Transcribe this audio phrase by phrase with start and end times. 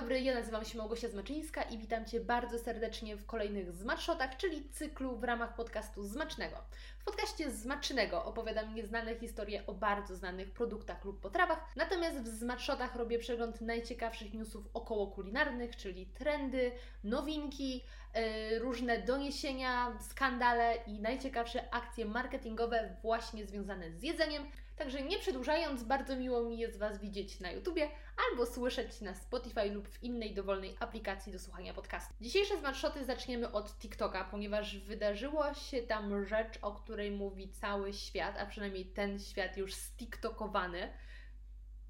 [0.00, 4.68] dobry, ja nazywam się Małgosia Zmaczyńska i witam Cię bardzo serdecznie w kolejnych Zmatshotach, czyli
[4.68, 6.56] cyklu w ramach podcastu Zmacznego.
[6.98, 12.96] W podcaście Zmacznego opowiadam nieznane historie o bardzo znanych produktach lub potrawach, natomiast w Zmatshotach
[12.96, 16.72] robię przegląd najciekawszych newsów około kulinarnych, czyli trendy,
[17.04, 17.84] nowinki,
[18.14, 24.46] yy, różne doniesienia, skandale i najciekawsze akcje marketingowe właśnie związane z jedzeniem.
[24.76, 27.88] Także nie przedłużając, bardzo miło mi jest Was widzieć na YouTubie
[28.30, 32.14] albo słyszeć na Spotify lub w innej dowolnej aplikacji do słuchania podcastu.
[32.20, 38.36] Dzisiejsze smarshoty zaczniemy od TikToka, ponieważ wydarzyło się tam rzecz, o której mówi cały świat,
[38.38, 40.92] a przynajmniej ten świat już stiktokowany.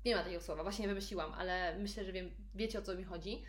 [0.04, 3.44] Nie ma takiego słowa, właśnie wymyśliłam, ale myślę, że wiem, wiecie o co mi chodzi.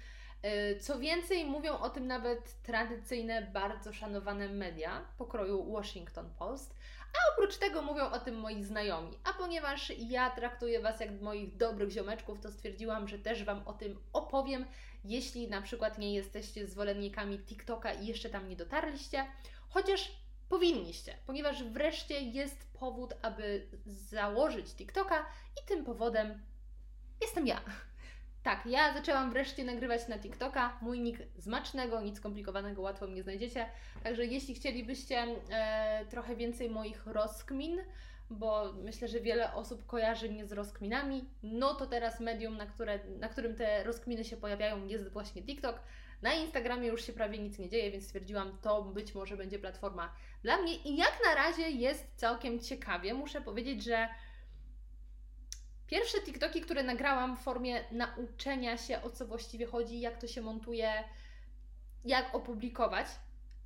[0.45, 6.75] Y, co więcej, mówią o tym nawet tradycyjne, bardzo szanowane media pokroju Washington Post,
[7.15, 9.17] a oprócz tego mówią o tym moi znajomi.
[9.23, 13.73] A ponieważ ja traktuję Was jak moich dobrych ziomeczków, to stwierdziłam, że też Wam o
[13.73, 14.65] tym opowiem,
[15.03, 19.25] jeśli na przykład nie jesteście zwolennikami TikToka i jeszcze tam nie dotarliście,
[19.69, 20.11] chociaż
[20.49, 25.25] powinniście, ponieważ wreszcie jest powód, aby założyć TikToka
[25.63, 26.41] i tym powodem
[27.21, 27.61] jestem ja.
[28.45, 30.77] Tak, ja zaczęłam wreszcie nagrywać na TikToka.
[30.81, 33.65] Mój nick zmacznego, nic skomplikowanego, łatwo mnie znajdziecie.
[34.03, 37.81] Także jeśli chcielibyście e, trochę więcej moich rozkmin,
[38.29, 42.99] bo myślę, że wiele osób kojarzy mnie z rozkminami, no to teraz medium, na, które,
[43.19, 45.79] na którym te rozkminy się pojawiają, jest właśnie TikTok.
[46.21, 50.13] Na Instagramie już się prawie nic nie dzieje, więc stwierdziłam, to być może będzie platforma
[50.43, 50.75] dla mnie.
[50.75, 53.13] I jak na razie jest całkiem ciekawie.
[53.13, 54.07] Muszę powiedzieć, że
[55.87, 60.41] Pierwsze TikToki, które nagrałam w formie nauczenia się, o co właściwie chodzi, jak to się
[60.41, 61.03] montuje,
[62.05, 63.07] jak opublikować.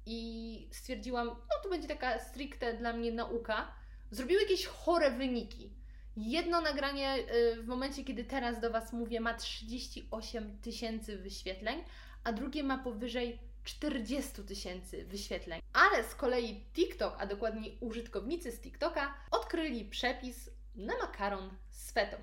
[0.05, 3.71] I stwierdziłam, no to będzie taka stricte dla mnie nauka.
[4.11, 5.73] Zrobiły jakieś chore wyniki.
[6.17, 11.83] Jedno nagranie y, w momencie, kiedy teraz do Was mówię, ma 38 tysięcy wyświetleń,
[12.23, 15.61] a drugie ma powyżej 40 tysięcy wyświetleń.
[15.73, 22.17] Ale z kolei TikTok, a dokładniej użytkownicy z TikToka, odkryli przepis na makaron z fetą.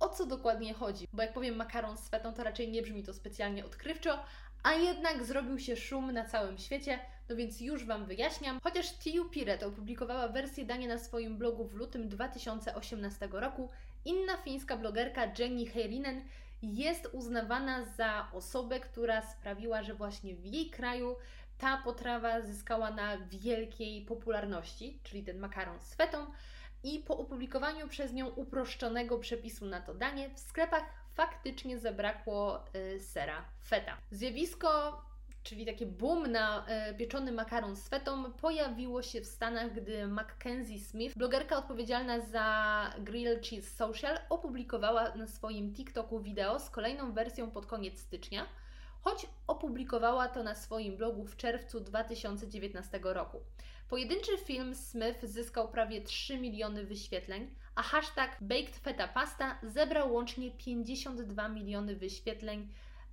[0.00, 1.08] O co dokładnie chodzi?
[1.12, 4.18] Bo jak powiem makaron z fetą, to raczej nie brzmi to specjalnie odkrywczo,
[4.62, 6.98] a jednak zrobił się szum na całym świecie,
[7.28, 8.60] no więc już Wam wyjaśniam.
[8.62, 13.70] Chociaż Tiu Piret opublikowała wersję dania na swoim blogu w lutym 2018 roku,
[14.04, 16.22] inna fińska blogerka Jenny Heirinen
[16.62, 21.16] jest uznawana za osobę, która sprawiła, że właśnie w jej kraju
[21.58, 26.26] ta potrawa zyskała na wielkiej popularności, czyli ten makaron z fetą
[26.82, 30.84] i po opublikowaniu przez nią uproszczonego przepisu na to danie w sklepach
[31.14, 33.96] faktycznie zabrakło y, sera feta.
[34.10, 35.02] Zjawisko
[35.42, 40.78] czyli takie boom na y, pieczony makaron z fetą, pojawiło się w Stanach, gdy Mackenzie
[40.78, 47.50] Smith, blogerka odpowiedzialna za Grill Cheese Social, opublikowała na swoim TikToku wideo z kolejną wersją
[47.50, 48.46] pod koniec stycznia,
[49.08, 53.40] choć opublikowała to na swoim blogu w czerwcu 2019 roku.
[53.88, 60.50] Pojedynczy film Smith zyskał prawie 3 miliony wyświetleń, a hashtag Baked Feta Pasta zebrał łącznie
[60.50, 62.68] 52 miliony wyświetleń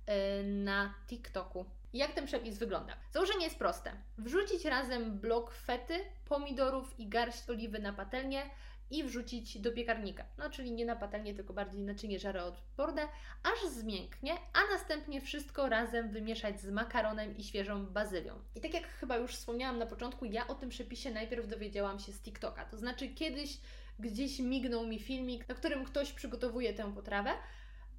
[0.06, 0.14] yy,
[0.44, 1.64] na TikToku.
[1.94, 2.96] Jak ten przepis wygląda?
[3.12, 3.92] Założenie jest proste.
[4.18, 5.94] Wrzucić razem blok fety,
[6.28, 8.42] pomidorów i garść oliwy na patelnię,
[8.90, 10.24] i wrzucić do piekarnika.
[10.38, 13.02] No, czyli nie na patelnię, tylko bardziej naczynie żaroodporne,
[13.42, 18.34] aż zmięknie, a następnie wszystko razem wymieszać z makaronem i świeżą bazylią.
[18.54, 22.12] I tak jak chyba już wspomniałam na początku, ja o tym przepisie najpierw dowiedziałam się
[22.12, 22.64] z TikToka.
[22.64, 23.60] To znaczy kiedyś
[23.98, 27.30] gdzieś mignął mi filmik, na którym ktoś przygotowuje tę potrawę,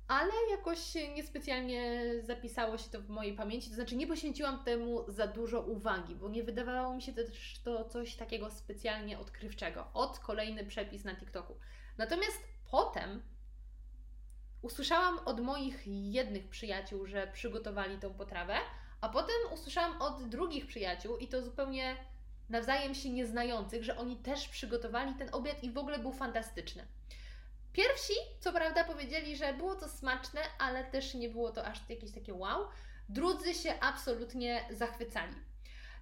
[0.07, 0.79] ale jakoś
[1.15, 6.15] niespecjalnie zapisało się to w mojej pamięci, to znaczy nie poświęciłam temu za dużo uwagi,
[6.15, 9.87] bo nie wydawało mi się też to coś takiego specjalnie odkrywczego.
[9.93, 11.59] Od kolejny przepis na TikToku.
[11.97, 13.21] Natomiast potem
[14.61, 18.55] usłyszałam od moich jednych przyjaciół, że przygotowali tą potrawę,
[19.01, 21.97] a potem usłyszałam od drugich przyjaciół i to zupełnie
[22.49, 26.87] nawzajem się nieznających, że oni też przygotowali ten obiad i w ogóle był fantastyczny.
[27.73, 32.11] Pierwsi, co prawda, powiedzieli, że było to smaczne, ale też nie było to aż jakieś
[32.11, 32.67] takie wow.
[33.09, 35.35] Drudzy się absolutnie zachwycali.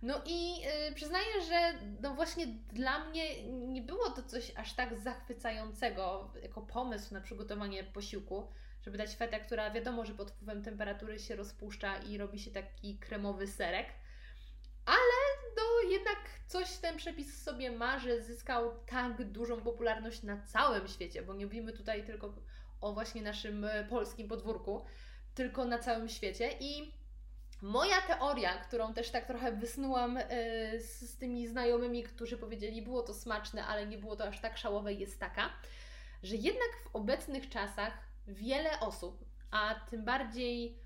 [0.02, 5.00] No i yy, przyznaję, że no właśnie dla mnie nie było to coś aż tak
[5.00, 8.48] zachwycającego jako pomysł na przygotowanie posiłku,
[8.82, 12.98] żeby dać fetę, która wiadomo, że pod wpływem temperatury się rozpuszcza i robi się taki
[12.98, 13.88] kremowy serek.
[14.86, 16.18] Ale no jednak
[16.48, 21.46] coś ten przepis sobie ma, że zyskał tak dużą popularność na całym świecie, bo nie
[21.46, 22.34] mówimy tutaj tylko
[22.82, 24.86] o właśnie naszym e, polskim podwórku,
[25.36, 26.50] tylko na całym świecie.
[26.60, 26.94] I
[27.62, 30.24] Moja teoria, którą też tak trochę wysnułam e,
[30.80, 34.58] z, z tymi znajomymi, którzy powiedzieli, było to smaczne, ale nie było to aż tak
[34.58, 35.50] szałowe, jest taka,
[36.24, 37.94] że jednak w obecnych czasach
[38.28, 40.80] wiele osób, a tym bardziej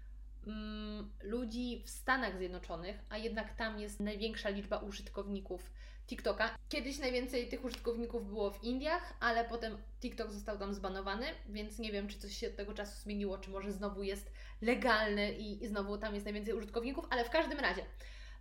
[0.48, 5.72] mm, ludzi w Stanach Zjednoczonych, a jednak tam jest największa liczba użytkowników
[6.08, 6.58] TikToka.
[6.70, 11.92] Kiedyś najwięcej tych użytkowników było w Indiach, ale potem TikTok został tam zbanowany, więc nie
[11.92, 14.32] wiem, czy coś się od tego czasu zmieniło, czy może znowu jest
[14.62, 17.82] legalny i, i znowu tam jest najwięcej użytkowników, ale w każdym razie.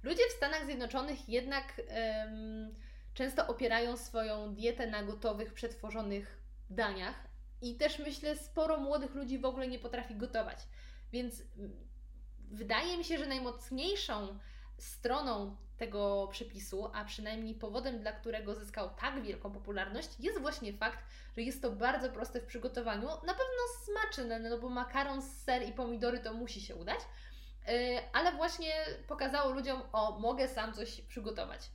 [0.02, 2.74] Ludzie w Stanach Zjednoczonych jednak um,
[3.14, 7.28] często opierają swoją dietę na gotowych, przetworzonych daniach
[7.62, 10.58] i też myślę, sporo młodych ludzi w ogóle nie potrafi gotować.
[11.12, 11.42] Więc
[12.50, 14.38] wydaje mi się, że najmocniejszą
[14.78, 20.98] stroną tego przepisu, a przynajmniej powodem, dla którego zyskał tak wielką popularność, jest właśnie fakt,
[21.36, 23.06] że jest to bardzo proste w przygotowaniu.
[23.06, 26.98] Na pewno smaczne, no bo makaron, ser i pomidory to musi się udać,
[27.66, 27.74] yy,
[28.12, 28.72] ale właśnie
[29.08, 31.70] pokazało ludziom, o, mogę sam coś przygotować.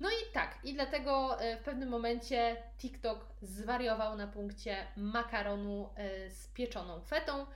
[0.00, 6.30] No i tak, i dlatego yy, w pewnym momencie TikTok zwariował na punkcie makaronu yy,
[6.30, 7.46] z pieczoną fetą.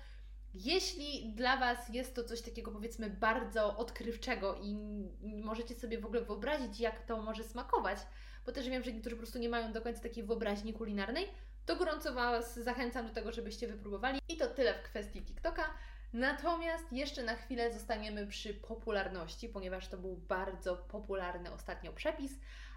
[0.65, 4.77] Jeśli dla Was jest to coś takiego powiedzmy bardzo odkrywczego i
[5.23, 7.99] możecie sobie w ogóle wyobrazić, jak to może smakować,
[8.47, 11.29] bo też wiem, że niektórzy po prostu nie mają do końca takiej wyobraźni kulinarnej,
[11.67, 14.21] to gorąco Was zachęcam do tego, żebyście wypróbowali.
[14.29, 15.65] I to tyle w kwestii TikToka.
[16.13, 22.33] Natomiast jeszcze na chwilę zostaniemy przy popularności, ponieważ to był bardzo popularny ostatnio przepis,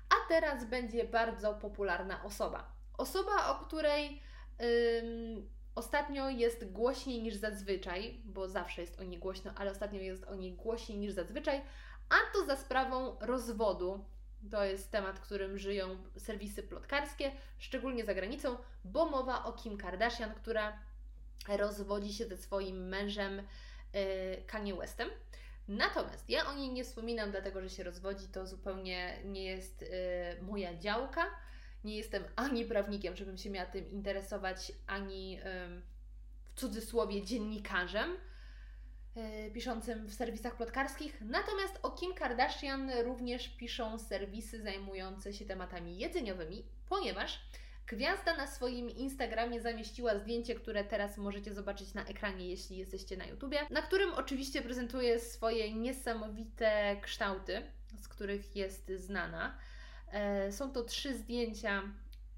[0.09, 2.71] a teraz będzie bardzo popularna osoba.
[2.97, 4.21] Osoba, o której.
[5.81, 10.35] Ostatnio jest głośniej niż zazwyczaj, bo zawsze jest o niej głośno, ale ostatnio jest o
[10.35, 11.61] niej głośniej niż zazwyczaj,
[12.09, 14.05] a to za sprawą rozwodu.
[14.51, 20.33] To jest temat, którym żyją serwisy plotkarskie, szczególnie za granicą, bo mowa o Kim Kardashian,
[20.35, 20.79] która
[21.47, 24.01] rozwodzi się ze swoim mężem yy,
[24.47, 25.09] Kanye Westem.
[25.67, 30.41] Natomiast ja o niej nie wspominam, dlatego że się rozwodzi, to zupełnie nie jest yy,
[30.41, 31.25] moja działka
[31.83, 35.39] nie jestem ani prawnikiem, żebym się miała tym interesować, ani
[36.43, 38.17] w cudzysłowie dziennikarzem
[39.15, 41.21] e, piszącym w serwisach plotkarskich.
[41.21, 47.39] Natomiast o Kim Kardashian również piszą serwisy zajmujące się tematami jedzeniowymi, ponieważ
[47.91, 53.25] Gwiazda na swoim Instagramie zamieściła zdjęcie, które teraz możecie zobaczyć na ekranie, jeśli jesteście na
[53.25, 57.61] YouTubie, na którym oczywiście prezentuje swoje niesamowite kształty,
[57.97, 59.57] z których jest znana.
[60.11, 61.83] E, są to trzy zdjęcia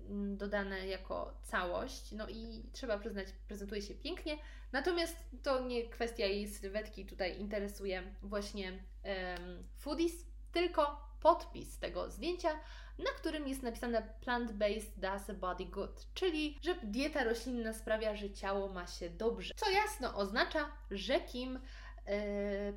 [0.09, 4.37] mm, dodane jako całość, no i trzeba przyznać, prezentuje się pięknie.
[4.71, 10.13] Natomiast to nie kwestia jej sylwetki tutaj interesuje właśnie um, foodies,
[10.51, 12.49] tylko podpis tego zdjęcia,
[12.97, 18.31] na którym jest napisane plant-based does a body good, czyli że dieta roślinna sprawia, że
[18.31, 19.53] ciało ma się dobrze.
[19.55, 21.59] Co jasno oznacza, że Kim
[22.07, 22.13] yy,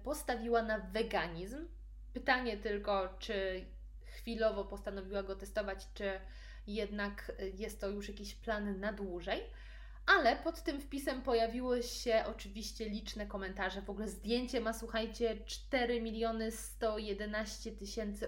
[0.04, 1.68] postawiła na weganizm.
[2.12, 3.66] Pytanie tylko, czy
[4.26, 6.20] chwilowo postanowiła go testować, czy
[6.66, 9.42] jednak jest to już jakiś plan na dłużej.
[10.06, 13.82] Ale pod tym wpisem pojawiły się oczywiście liczne komentarze.
[13.82, 17.72] W ogóle zdjęcie ma, słuchajcie, 4 miliony 111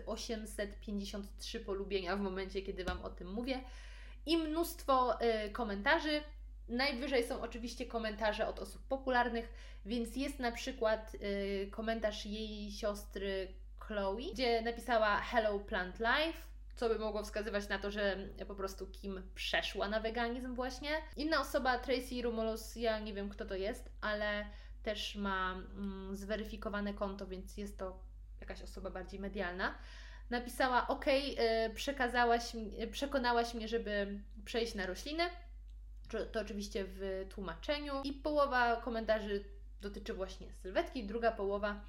[0.06, 3.60] 853 polubienia w momencie, kiedy Wam o tym mówię.
[4.26, 6.20] I mnóstwo y, komentarzy.
[6.68, 9.48] Najwyżej są oczywiście komentarze od osób popularnych,
[9.86, 13.48] więc jest na przykład y, komentarz jej siostry
[13.88, 16.38] Chloe, gdzie napisała Hello Plant Life,
[16.76, 20.90] co by mogło wskazywać na to, że po prostu Kim przeszła na weganizm właśnie.
[21.16, 24.46] Inna osoba, Tracy Rumulus, ja nie wiem kto to jest, ale
[24.82, 27.98] też ma mm, zweryfikowane konto, więc jest to
[28.40, 29.74] jakaś osoba bardziej medialna.
[30.30, 31.04] Napisała: OK,
[31.74, 32.42] przekazałaś,
[32.90, 35.24] przekonałaś mnie, żeby przejść na rośliny.
[36.32, 38.02] To oczywiście w tłumaczeniu.
[38.04, 39.44] I połowa komentarzy
[39.80, 41.80] dotyczy właśnie sylwetki, druga połowa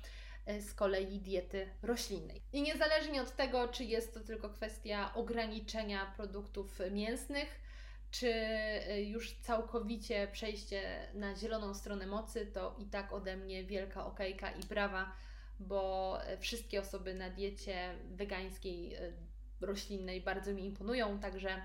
[0.60, 2.42] z kolei diety roślinnej.
[2.54, 7.60] I niezależnie od tego, czy jest to tylko kwestia ograniczenia produktów mięsnych,
[8.12, 14.06] czy e, już całkowicie przejście na zieloną stronę mocy, to i tak ode mnie wielka
[14.06, 15.12] okejka i brawa,
[15.60, 18.96] bo e, wszystkie osoby na diecie wegańskiej,
[19.62, 21.62] roślinnej bardzo mi imponują, także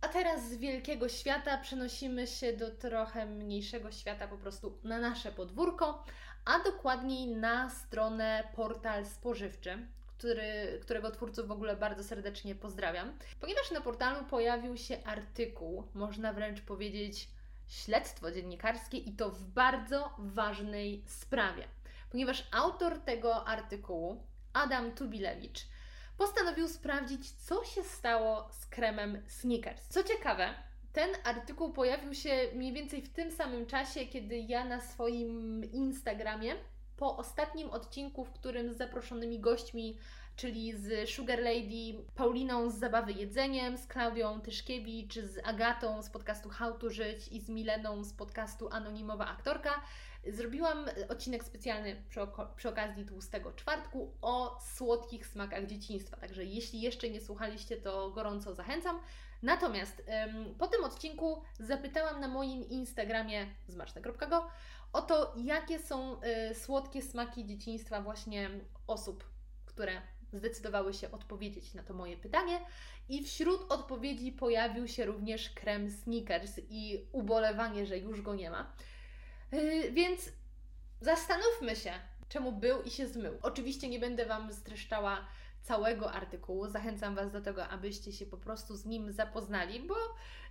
[0.00, 5.32] a teraz z wielkiego świata przenosimy się do trochę mniejszego świata, po prostu na nasze
[5.32, 6.04] podwórko,
[6.48, 9.86] a dokładniej na stronę portal spożywczy,
[10.18, 16.32] który, którego twórców w ogóle bardzo serdecznie pozdrawiam, ponieważ na portalu pojawił się artykuł, można
[16.32, 17.28] wręcz powiedzieć
[17.66, 21.68] śledztwo dziennikarskie i to w bardzo ważnej sprawie,
[22.10, 25.66] ponieważ autor tego artykułu, Adam Tubilewicz,
[26.18, 29.88] postanowił sprawdzić, co się stało z kremem Snickers.
[29.88, 30.54] Co ciekawe,
[30.98, 36.54] ten artykuł pojawił się mniej więcej w tym samym czasie, kiedy ja na swoim Instagramie
[36.96, 39.98] po ostatnim odcinku, w którym z zaproszonymi gośćmi,
[40.36, 46.48] czyli z Sugar Lady, Pauliną z Zabawy Jedzeniem, z Klaudią Tyszkiewicz, z Agatą z podcastu
[46.48, 49.82] How to Żyć i z Mileną z podcastu Anonimowa Aktorka,
[50.26, 52.20] Zrobiłam odcinek specjalny przy,
[52.56, 56.16] przy, okazji Tłustego Czwartku o słodkich smakach dzieciństwa.
[56.16, 59.00] Także jeśli jeszcze nie słuchaliście, to gorąco zachęcam.
[59.42, 64.50] Natomiast ym, po tym odcinku zapytałam na moim Instagramie zmaczne.go
[64.92, 66.20] o to, jakie są
[66.50, 68.50] y, słodkie smaki dzieciństwa właśnie
[68.86, 69.24] osób,
[69.66, 72.60] które zdecydowały się odpowiedzieć na to moje pytanie.
[73.08, 78.72] I wśród odpowiedzi pojawił się również krem Snickers i ubolewanie, że już go nie ma.
[79.52, 80.32] Yy, więc
[81.00, 81.92] zastanówmy się,
[82.28, 83.38] czemu był i się zmył.
[83.42, 85.26] Oczywiście nie będę Wam streszczała
[85.68, 86.68] całego artykułu.
[86.68, 89.98] Zachęcam Was do tego, abyście się po prostu z nim zapoznali, bo y,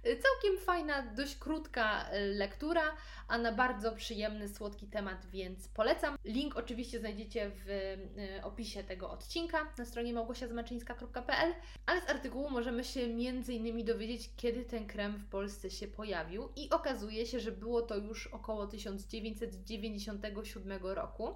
[0.04, 2.82] całkiem fajna, dość krótka y, lektura,
[3.28, 6.18] a na bardzo przyjemny, słodki temat, więc polecam.
[6.26, 11.54] Link oczywiście znajdziecie w y, opisie tego odcinka na stronie małgosiazmaczyńska.pl,
[11.86, 16.50] ale z artykułu możemy się między innymi dowiedzieć, kiedy ten krem w Polsce się pojawił
[16.56, 21.34] i okazuje się, że było to już około 1997 roku.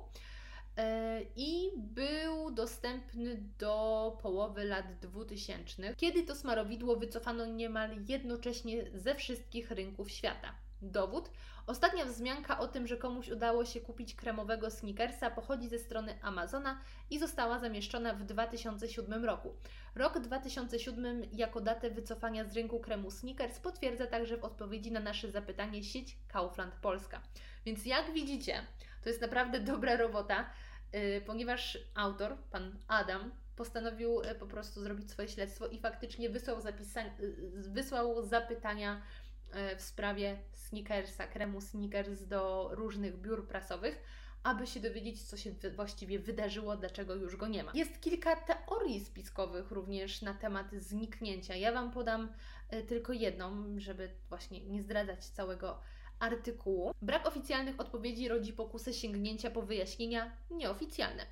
[0.78, 9.16] E, i był dostępny do połowy lat 2000, kiedy to smarowidło wycofano niemal jednocześnie ze
[9.16, 10.56] wszystkich rynków świata.
[10.82, 11.32] Dowód?
[11.68, 16.82] Ostatnia wzmianka o tym, że komuś udało się kupić kremowego Snickersa pochodzi ze strony Amazona
[17.10, 19.56] i została zamieszczona w 2007 roku.
[19.96, 25.32] Rok 2007 jako datę wycofania z rynku kremu Snickers potwierdza także w odpowiedzi na nasze
[25.32, 27.22] zapytanie sieć Kaufland Polska.
[27.66, 28.62] Więc jak widzicie,
[29.02, 30.50] to jest naprawdę dobra robota,
[30.94, 36.60] yy, ponieważ autor, pan Adam, postanowił yy, po prostu zrobić swoje śledztwo i faktycznie wysłał,
[36.60, 39.02] zapisa- yy, wysłał zapytania
[39.78, 44.04] w sprawie Snickersa, kremu Snickers do różnych biur prasowych,
[44.44, 47.72] aby się dowiedzieć, co się właściwie wydarzyło, dlaczego już go nie ma.
[47.76, 51.56] Jest kilka teorii spiskowych również na temat zniknięcia.
[51.56, 52.34] Ja Wam podam
[52.88, 55.80] tylko jedną, żeby właśnie nie zdradzać całego
[56.22, 56.92] artykułu.
[57.02, 61.26] Brak oficjalnych odpowiedzi rodzi pokusę sięgnięcia po wyjaśnienia nieoficjalne.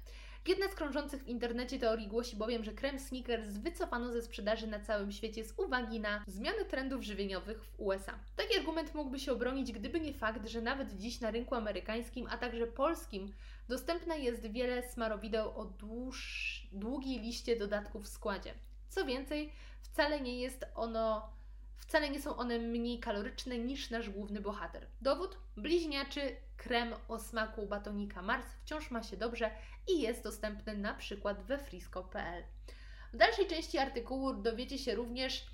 [0.48, 4.80] Jedna z krążących w internecie teorii głosi bowiem, że krem Snickers wycofano ze sprzedaży na
[4.80, 8.20] całym świecie z uwagi na zmiany trendów żywieniowych w USA.
[8.36, 12.38] Taki argument mógłby się obronić, gdyby nie fakt, że nawet dziś na rynku amerykańskim, a
[12.38, 13.34] także polskim
[13.68, 18.54] dostępne jest wiele smarowideł o dłuż, długiej liście dodatków w składzie.
[18.90, 21.30] Co więcej, wcale nie jest ono
[21.80, 24.88] Wcale nie są one mniej kaloryczne niż nasz główny bohater.
[25.02, 25.38] Dowód?
[25.58, 29.52] Bliźniaczy krem o smaku batonika Mars wciąż ma się dobrze
[29.88, 32.44] i jest dostępny na przykład we frisco.pl.
[33.14, 35.46] W dalszej części artykułu dowiecie się również,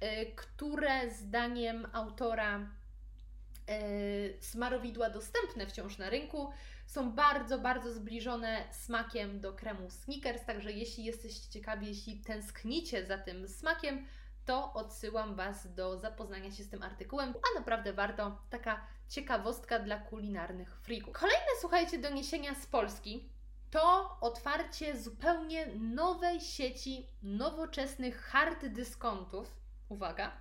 [0.00, 6.52] yy, które zdaniem autora yy, smarowidła dostępne wciąż na rynku
[6.86, 13.18] są bardzo, bardzo zbliżone smakiem do kremu Snickers, także jeśli jesteście ciekawi, jeśli tęsknicie za
[13.18, 14.06] tym smakiem,
[14.46, 18.38] to odsyłam Was do zapoznania się z tym artykułem, a naprawdę warto.
[18.50, 21.14] Taka ciekawostka dla kulinarnych frików.
[21.14, 23.28] Kolejne, słuchajcie, doniesienia z Polski
[23.70, 29.56] to otwarcie zupełnie nowej sieci nowoczesnych hard dyskontów.
[29.88, 30.32] Uwaga,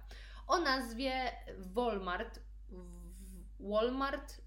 [0.48, 2.40] o nazwie Walmart.
[3.60, 4.42] Walmart?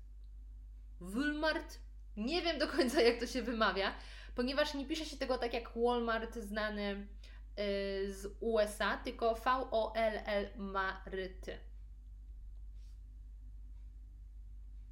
[1.01, 1.79] Walmart?
[2.17, 3.95] Nie wiem do końca, jak to się wymawia,
[4.35, 7.07] ponieważ nie pisze się tego tak jak Walmart znany
[8.09, 11.59] z USA, tylko V-O-L-L Maryty.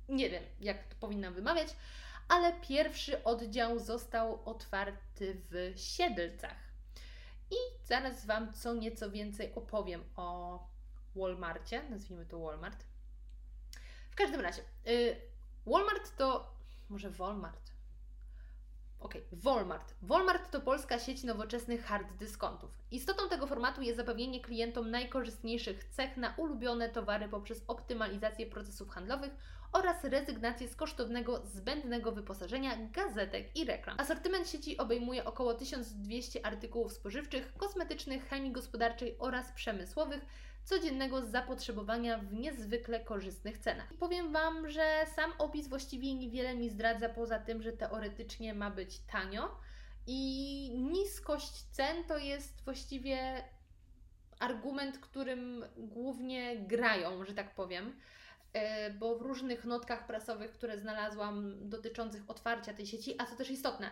[0.08, 1.76] Nie wiem, jak to powinnam wymawiać,
[2.28, 6.56] ale pierwszy oddział został otwarty w Siedlcach.
[7.50, 10.58] I zaraz Wam co nieco więcej opowiem o
[11.16, 12.84] Walmartie, nazwijmy to Walmart.
[14.10, 15.16] W każdym razie, y,
[15.66, 16.56] Walmart to,
[16.88, 17.75] może Walmart,
[19.00, 19.94] Ok, Walmart.
[20.02, 22.70] Walmart to polska sieć nowoczesnych hard dyskontów.
[22.90, 29.32] Istotą tego formatu jest zapewnienie klientom najkorzystniejszych cech na ulubione towary poprzez optymalizację procesów handlowych
[29.72, 34.00] oraz rezygnację z kosztownego, zbędnego wyposażenia, gazetek i reklam.
[34.00, 40.26] Asortyment sieci obejmuje około 1200 artykułów spożywczych, kosmetycznych, chemii gospodarczej oraz przemysłowych,
[40.66, 43.92] codziennego zapotrzebowania w niezwykle korzystnych cenach.
[43.92, 48.70] I powiem Wam, że sam opis właściwie niewiele mi zdradza, poza tym, że teoretycznie ma
[48.70, 49.60] być tanio
[50.06, 53.44] i niskość cen to jest właściwie
[54.38, 57.96] argument, którym głównie grają, że tak powiem
[58.52, 63.50] e, bo w różnych notkach prasowych, które znalazłam dotyczących otwarcia tej sieci, a co też
[63.50, 63.90] istotne,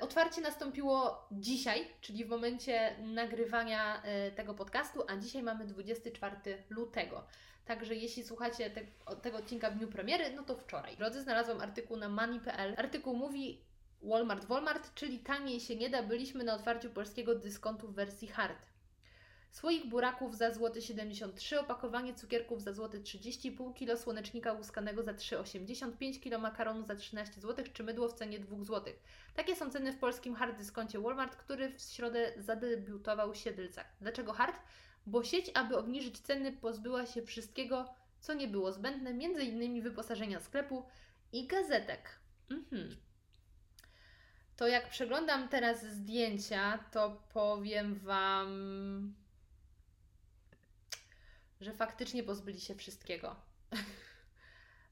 [0.00, 6.36] otwarcie nastąpiło dzisiaj, czyli w momencie nagrywania e, tego podcastu, a dzisiaj mamy 24
[6.70, 7.24] lutego.
[7.64, 8.80] Także jeśli słuchacie te,
[9.22, 10.96] tego odcinka w dniu premiery, no to wczoraj.
[10.96, 12.74] Drodzy, znalazłam artykuł na money.pl.
[12.76, 13.60] Artykuł mówi
[14.02, 16.02] Walmart Walmart, czyli taniej się nie da.
[16.02, 18.73] Byliśmy na otwarciu polskiego dyskontu w wersji hard.
[19.54, 25.12] Słoik buraków za złoty 73, opakowanie cukierków za złoty 30, pół kilo słonecznika łuskanego za
[25.12, 28.94] 3,80, 5 kilo makaronu za 13 zł, czy mydło w cenie 2 zł.
[29.34, 33.86] Takie są ceny w polskim hard dyskoncie Walmart, który w środę zadebiutował w Siedlcach.
[34.00, 34.60] Dlaczego hard?
[35.06, 39.82] Bo sieć, aby obniżyć ceny, pozbyła się wszystkiego, co nie było zbędne, m.in.
[39.82, 40.84] wyposażenia sklepu
[41.32, 42.18] i gazetek.
[42.50, 42.96] Mhm.
[44.56, 49.14] To jak przeglądam teraz zdjęcia, to powiem Wam,
[51.64, 53.36] że faktycznie pozbyli się wszystkiego.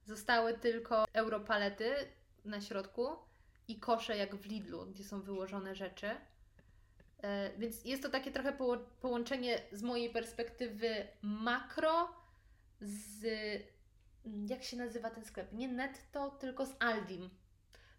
[0.04, 1.94] Zostały tylko europalety
[2.44, 3.06] na środku
[3.68, 6.10] i kosze jak w Lidlu, gdzie są wyłożone rzeczy.
[7.22, 8.56] E, więc jest to takie trochę
[9.00, 12.08] połączenie z mojej perspektywy makro
[12.80, 13.26] z.
[14.24, 15.52] Jak się nazywa ten sklep?
[15.52, 17.30] Nie netto, tylko z Aldim.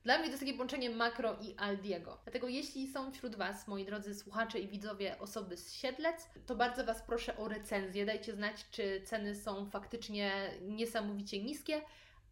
[0.04, 2.18] Dla mnie to jest takie połączenie makro i Aldiego.
[2.24, 6.86] Dlatego jeśli są wśród Was, moi drodzy słuchacze i widzowie, osoby z Siedlec, to bardzo
[6.86, 8.06] Was proszę o recenzję.
[8.06, 11.82] Dajcie znać, czy ceny są faktycznie niesamowicie niskie,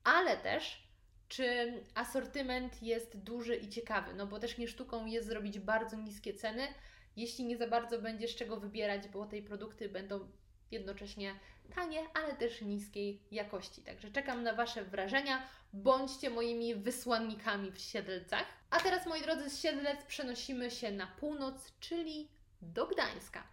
[0.03, 0.91] ale też
[1.27, 6.33] czy asortyment jest duży i ciekawy, no bo też nie sztuką jest zrobić bardzo niskie
[6.33, 6.67] ceny,
[7.15, 10.27] jeśli nie za bardzo będzie czego wybierać, bo te produkty będą
[10.71, 11.35] jednocześnie
[11.75, 13.81] tanie, ale też niskiej jakości.
[13.81, 15.47] Także czekam na Wasze wrażenia.
[15.73, 18.45] Bądźcie moimi wysłannikami w Siedlcach.
[18.69, 22.27] A teraz, moi drodzy, z Siedlec przenosimy się na północ, czyli
[22.61, 23.43] do Gdańska.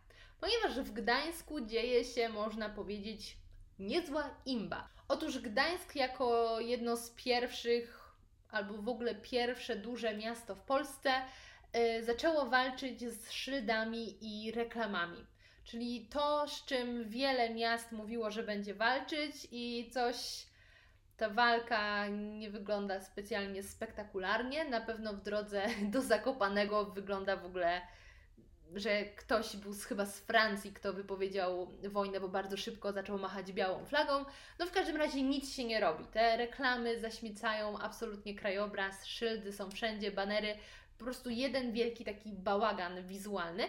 [0.41, 3.37] Ponieważ w Gdańsku dzieje się, można powiedzieć,
[3.79, 4.89] niezła imba.
[5.09, 8.15] Otóż Gdańsk jako jedno z pierwszych,
[8.51, 11.11] albo w ogóle pierwsze duże miasto w Polsce,
[11.75, 15.27] yy, zaczęło walczyć z szyldami i reklamami.
[15.69, 20.47] Czyli to, z czym wiele miast mówiło, że będzie walczyć, i coś,
[21.17, 24.65] ta walka nie wygląda specjalnie spektakularnie.
[24.65, 27.81] Na pewno w drodze do Zakopanego wygląda w ogóle,
[28.75, 33.85] że ktoś był chyba z Francji, kto wypowiedział wojnę, bo bardzo szybko zaczął machać białą
[33.85, 34.25] flagą.
[34.59, 36.05] No w każdym razie nic się nie robi.
[36.05, 40.57] Te reklamy zaśmiecają absolutnie krajobraz, szyldy są wszędzie, banery.
[40.99, 43.65] Po prostu jeden wielki taki bałagan wizualny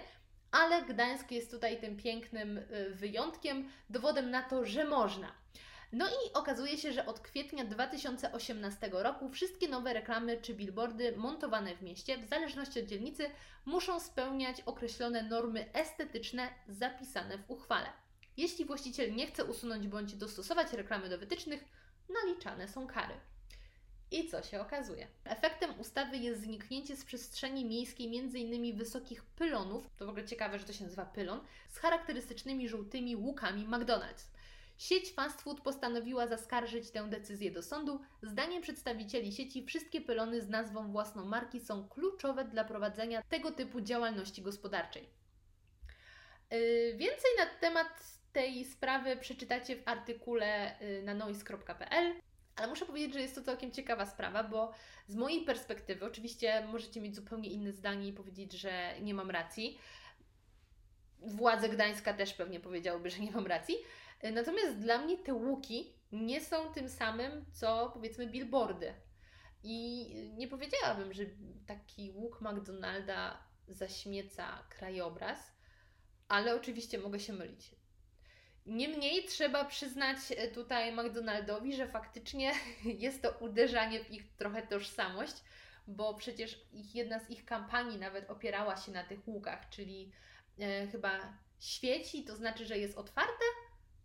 [0.52, 5.32] ale Gdańsk jest tutaj tym pięknym y, wyjątkiem, dowodem na to, że można.
[5.92, 11.76] No i okazuje się, że od kwietnia 2018 roku wszystkie nowe reklamy czy billboardy montowane
[11.76, 13.30] w mieście, w zależności od dzielnicy,
[13.66, 17.90] muszą spełniać określone normy estetyczne zapisane w uchwale.
[18.38, 21.66] Jeśli właściciel nie chce usunąć bądź dostosować reklamy do wytycznych,
[22.10, 23.14] naliczane są kary.
[24.12, 25.08] I co się okazuje?
[25.24, 28.78] Efektem ustawy jest zniknięcie z przestrzeni miejskiej m.in.
[28.78, 33.68] wysokich pylonów, to w ogóle ciekawe, że to się nazywa pylon, z charakterystycznymi żółtymi łukami
[33.68, 34.26] McDonald's.
[34.78, 38.00] Sieć fast food postanowiła zaskarżyć tę decyzję do sądu.
[38.22, 43.82] Zdaniem przedstawicieli sieci wszystkie pylony z nazwą własną marki są kluczowe dla prowadzenia tego typu
[43.82, 45.10] działalności gospodarczej.
[46.52, 52.22] Yy, więcej na temat tej sprawy przeczytacie w artykule yy, na noise.pl.
[52.60, 54.72] Ale muszę powiedzieć, że jest to całkiem ciekawa sprawa, bo
[55.08, 59.78] z mojej perspektywy, oczywiście możecie mieć zupełnie inne zdanie i powiedzieć, że nie mam racji.
[61.20, 63.76] Władze Gdańska też pewnie powiedziałyby, że nie mam racji.
[64.34, 68.94] Natomiast dla mnie te łuki nie są tym samym, co powiedzmy billboardy.
[69.64, 70.06] I
[70.38, 71.24] nie powiedziałabym, że
[71.68, 75.52] taki łuk McDonalda zaśmieca krajobraz,
[76.28, 77.79] ale oczywiście mogę się mylić.
[78.70, 82.52] Niemniej trzeba przyznać e, tutaj McDonaldowi, że faktycznie
[83.06, 85.34] jest to uderzanie w ich trochę tożsamość,
[85.88, 90.12] bo przecież ich, jedna z ich kampanii nawet opierała się na tych łukach, czyli
[90.60, 93.44] e, chyba świeci, to znaczy, że jest otwarte.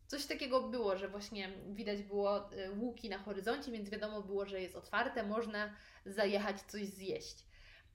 [0.06, 4.60] Coś takiego było, że właśnie widać było e, łuki na horyzoncie, więc wiadomo było, że
[4.60, 5.74] jest otwarte, można
[6.06, 7.44] zajechać coś zjeść.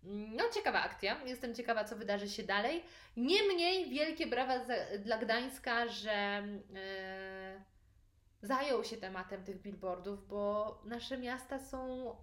[0.03, 1.23] No, ciekawa akcja.
[1.25, 2.83] Jestem ciekawa, co wydarzy się dalej.
[3.17, 7.61] Niemniej wielkie brawa za, dla Gdańska, że yy,
[8.41, 12.15] zajął się tematem tych billboardów, bo nasze miasta są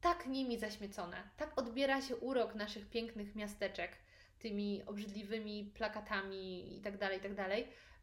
[0.00, 1.16] tak nimi zaśmiecone.
[1.36, 3.98] Tak odbiera się urok naszych pięknych miasteczek
[4.38, 7.34] tymi obrzydliwymi plakatami i tak dalej, i tak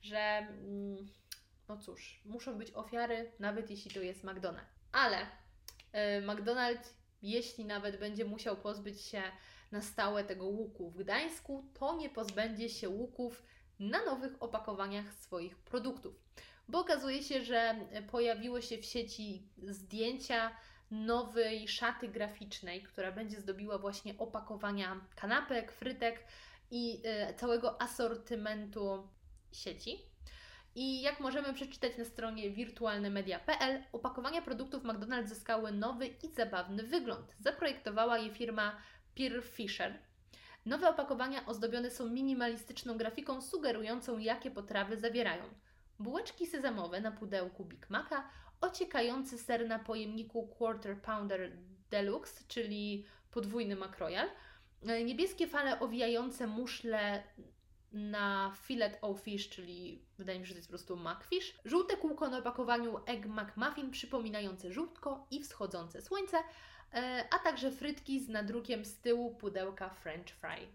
[0.02, 0.48] że
[0.98, 1.06] yy,
[1.68, 4.80] no cóż, muszą być ofiary, nawet jeśli to jest McDonald's.
[4.92, 9.22] Ale yy, McDonald's jeśli nawet będzie musiał pozbyć się
[9.72, 13.44] na stałe tego łuku w Gdańsku, to nie pozbędzie się łuków
[13.80, 16.16] na nowych opakowaniach swoich produktów.
[16.68, 17.76] Bo okazuje się, że
[18.12, 20.52] pojawiły się w sieci zdjęcia
[20.92, 26.26] nowej szaty graficznej, która będzie zdobiła właśnie opakowania kanapek, frytek
[26.72, 29.08] i y, całego asortymentu
[29.52, 30.09] sieci.
[30.76, 37.36] I jak możemy przeczytać na stronie wirtualnemedia.pl, opakowania produktów McDonald's zyskały nowy i zabawny wygląd.
[37.40, 38.78] Zaprojektowała je firma
[39.16, 40.00] Peer Fisher.
[40.66, 45.44] Nowe opakowania ozdobione są minimalistyczną grafiką sugerującą, jakie potrawy zawierają.
[46.00, 48.30] Bułeczki sezamowe na pudełku Big Maca,
[48.62, 51.52] ociekający ser na pojemniku Quarter Pounder
[51.90, 54.28] Deluxe, czyli podwójny makrojal,
[54.82, 57.24] e, niebieskie fale owijające muszle
[57.92, 61.56] na filet o fish, czyli wydaje mi się, że to jest po prostu macfish.
[61.66, 66.38] Żółte kółko na opakowaniu Egg McMuffin przypominające żółtko i wschodzące słońce,
[66.94, 70.68] e, a także frytki z nadrukiem z tyłu pudełka French fry.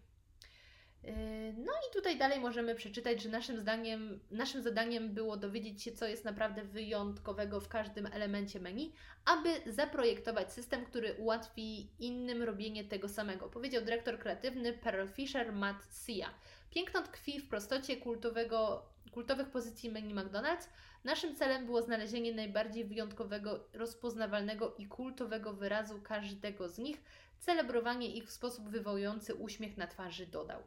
[1.05, 5.92] E, no i tutaj dalej możemy przeczytać, że naszym zdaniem, naszym zadaniem było dowiedzieć się,
[5.92, 8.92] co jest naprawdę wyjątkowego w każdym elemencie menu,
[9.24, 15.87] aby zaprojektować system, który ułatwi innym robienie tego samego, powiedział dyrektor kreatywny Pearl Fisher Matt
[16.07, 16.31] Sia.
[16.74, 20.68] Piękno tkwi w prostocie kultowego, kultowych pozycji menu McDonald's.
[21.04, 27.02] Naszym celem było znalezienie najbardziej wyjątkowego, rozpoznawalnego i kultowego wyrazu każdego z nich,
[27.38, 30.62] celebrowanie ich w sposób wywołujący uśmiech na twarzy, dodał.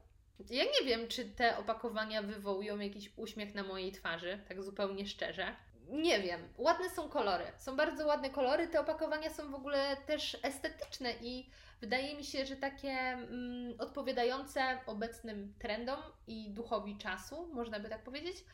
[0.50, 5.56] Ja nie wiem, czy te opakowania wywołują jakiś uśmiech na mojej twarzy, tak zupełnie szczerze.
[5.90, 7.44] Nie wiem, ładne są kolory.
[7.58, 8.68] Są bardzo ładne kolory.
[8.68, 11.50] Te opakowania są w ogóle też estetyczne i
[11.82, 18.04] wydaje mi się, że takie mm, odpowiadające obecnym trendom i duchowi czasu, można by tak
[18.04, 18.46] powiedzieć.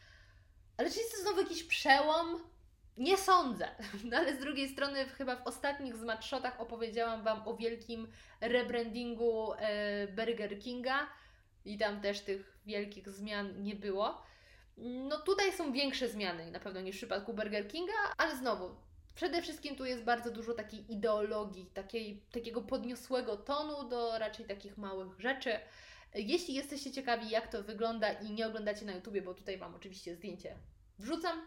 [0.77, 2.39] Ale czy jest to znowu jakiś przełom?
[2.97, 3.67] Nie sądzę.
[4.09, 8.07] No ale z drugiej strony, chyba w ostatnich zmatshotach opowiedziałam Wam o wielkim
[8.41, 11.07] rebrandingu e, Burger Kinga
[11.65, 14.21] i tam też tych wielkich zmian nie było.
[14.77, 18.75] No tutaj są większe zmiany na pewno niż w przypadku Burger Kinga, ale znowu,
[19.15, 24.77] przede wszystkim tu jest bardzo dużo takiej ideologii, takiej, takiego podniosłego tonu do raczej takich
[24.77, 25.59] małych rzeczy.
[26.15, 30.15] Jeśli jesteście ciekawi, jak to wygląda i nie oglądacie na YouTubie, bo tutaj Wam oczywiście
[30.15, 30.55] zdjęcie
[30.99, 31.41] wrzucam,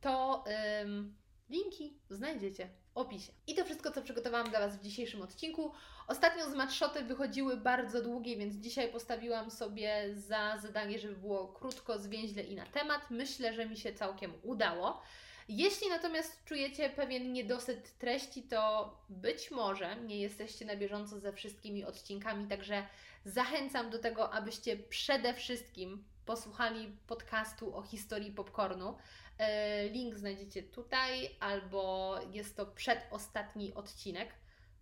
[0.00, 0.44] to
[0.82, 1.16] ym,
[1.48, 3.32] linki znajdziecie w opisie.
[3.46, 5.72] I to wszystko, co przygotowałam dla Was w dzisiejszym odcinku.
[6.08, 11.98] Ostatnio z matszoty wychodziły bardzo długie, więc dzisiaj postawiłam sobie za zadanie, żeby było krótko,
[11.98, 13.10] zwięźle i na temat.
[13.10, 15.02] Myślę, że mi się całkiem udało.
[15.48, 21.84] Jeśli natomiast czujecie pewien niedosyt treści, to być może nie jesteście na bieżąco ze wszystkimi
[21.84, 22.86] odcinkami, także
[23.24, 28.96] zachęcam do tego, abyście przede wszystkim posłuchali podcastu o historii popcornu.
[29.38, 34.34] E, link znajdziecie tutaj, albo jest to przedostatni odcinek.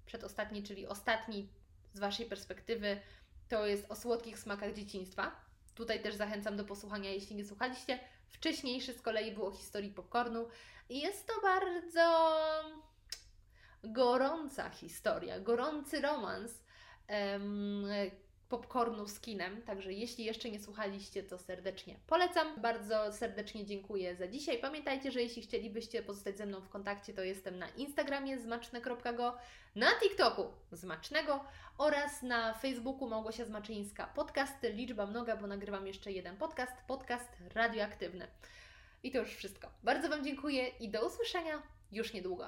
[0.06, 1.48] Przedostatni, czyli ostatni
[1.92, 3.00] z Waszej perspektywy,
[3.48, 5.40] to jest o słodkich smakach dzieciństwa.
[5.74, 7.98] Tutaj też zachęcam do posłuchania, jeśli nie słuchaliście.
[8.28, 10.48] Wcześniejszy z kolei był o historii popcornu.
[10.88, 12.30] Jest to bardzo
[13.84, 16.52] gorąca historia, gorący romans
[18.48, 19.62] popcornu z kinem.
[19.62, 22.60] Także jeśli jeszcze nie słuchaliście, to serdecznie polecam.
[22.60, 24.58] Bardzo serdecznie dziękuję za dzisiaj.
[24.58, 29.36] Pamiętajcie, że jeśli chcielibyście pozostać ze mną w kontakcie, to jestem na Instagramie zmaczne.go,
[29.74, 31.44] na TikToku zmacznego
[31.78, 34.06] oraz na Facebooku Małgosia Zmaczyńska.
[34.06, 38.26] Podcast liczba mnoga, bo nagrywam jeszcze jeden podcast, podcast radioaktywny.
[39.02, 39.68] I to już wszystko.
[39.82, 42.42] Bardzo Wam dziękuję i do usłyszenia już niedługo.